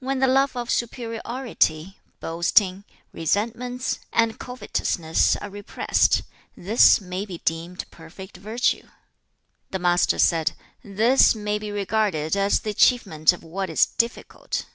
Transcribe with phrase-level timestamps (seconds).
[0.00, 2.82] 'When the love of superiority, boasting,
[3.12, 6.22] resentments, and covetousness are repressed,
[6.56, 8.88] this may be deemed perfect virtue.' 2.
[9.70, 14.66] The Master said, 'This may be regarded as the achievement of what is difficult.